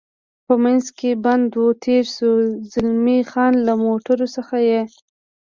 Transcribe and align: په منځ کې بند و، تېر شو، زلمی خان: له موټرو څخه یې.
په 0.47 0.53
منځ 0.63 0.85
کې 0.97 1.09
بند 1.25 1.49
و، 1.61 1.65
تېر 1.83 2.03
شو، 2.15 2.31
زلمی 2.71 3.19
خان: 3.31 3.53
له 3.67 3.73
موټرو 3.83 4.27
څخه 4.35 4.55
یې. 4.69 4.81